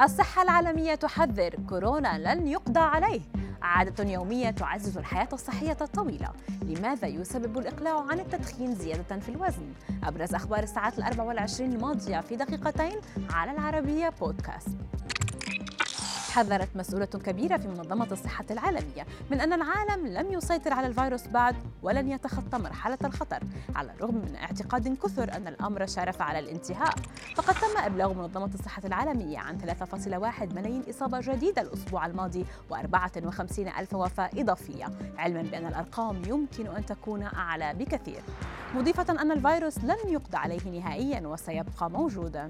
[0.00, 3.20] الصحة العالمية تحذر كورونا لن يقضى عليه.
[3.62, 6.28] عادة يومية تعزز الحياة الصحية الطويلة.
[6.62, 9.72] لماذا يسبب الإقلاع عن التدخين زيادة في الوزن؟
[10.04, 13.00] أبرز أخبار الساعات الأربع والعشرين الماضية في دقيقتين
[13.30, 14.68] على العربية بودكاست.
[16.32, 21.56] حذرت مسؤولة كبيرة في منظمة الصحة العالمية من أن العالم لم يسيطر على الفيروس بعد
[21.82, 23.42] ولن يتخطى مرحلة الخطر
[23.76, 26.94] على الرغم من اعتقاد كثر أن الأمر شارف على الانتهاء.
[27.34, 33.94] فقد تم إبلاغ منظمة الصحة العالمية عن 3.1 ملايين إصابة جديدة الأسبوع الماضي و54 ألف
[33.94, 34.86] وفاة إضافية
[35.18, 38.22] علما بأن الأرقام يمكن أن تكون أعلى بكثير
[38.74, 42.48] مضيفة أن الفيروس لن يقضى عليه نهائيا وسيبقى موجودا.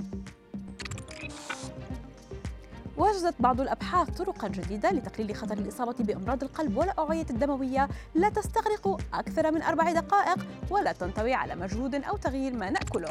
[2.97, 7.89] وجدت بعض الأبحاث طرقا جديدة لتقليل خطر الإصابة بأمراض القلب والأوعية الدموية.
[8.15, 13.11] لا تستغرق أكثر من أربع دقائق ولا تنطوي على مجهود أو تغيير ما نأكله.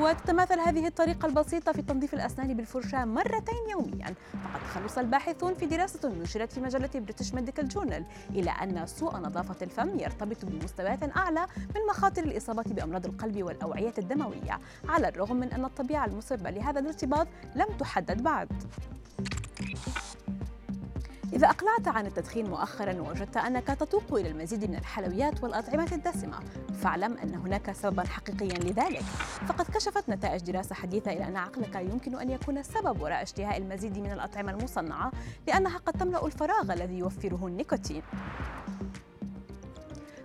[0.00, 4.14] وتتماثل هذه الطريقة البسيطة في تنظيف الأسنان بالفرشاة مرتين يوميا.
[4.32, 9.56] فقد خلص الباحثون في دراسة نشرت في مجلة British Medical Journal إلى أن سوء نظافة
[9.62, 14.58] الفم يرتبط بمستويات أعلى من مخاطر الإصابة بأمراض القلب والأوعية الدموية
[14.88, 18.48] على الرغم من أن الطبيعة المسببة لهذا الارتباط لم تحدد بعد.
[21.32, 26.38] إذا أقلعت عن التدخين مؤخرا ووجدت أنك تتوق إلى المزيد من الحلويات والأطعمة الدسمة
[26.82, 29.02] فاعلم أن هناك سببا حقيقيا لذلك.
[29.48, 33.98] فقد كشفت نتائج دراسة حديثة إلى أن عقلك يمكن أن يكون السبب وراء اشتهاء المزيد
[33.98, 35.12] من الأطعمة المصنعة
[35.46, 38.02] لأنها قد تملأ الفراغ الذي يوفره النيكوتين.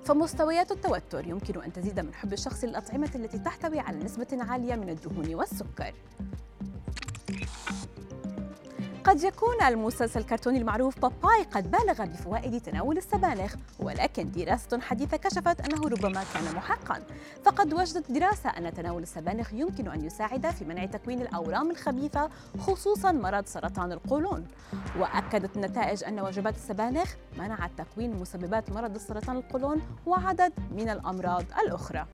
[0.05, 4.89] فمستويات التوتر يمكن أن تزيد من حب الشخص للأطعمة التي تحتوي على نسبة عالية من
[4.89, 5.93] الدهون والسكر.
[9.03, 15.61] قد يكون المسلسل الكرتوني المعروف باباي قد بالغ بفوائد تناول السبانخ ولكن دراسة حديثة كشفت
[15.61, 17.03] أنه ربما كان محقا.
[17.45, 23.11] فقد وجدت دراسة أن تناول السبانخ يمكن أن يساعد في منع تكوين الأورام الخبيثة خصوصا
[23.11, 24.47] مرض سرطان القولون.
[24.99, 32.05] وأكدت النتائج أن وجبات السبانخ منعت تكوين مسببات مرض السرطان القولون وعدد من الأمراض الأخرى.